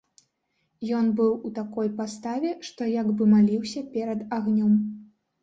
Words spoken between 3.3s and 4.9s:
маліўся перад агнём.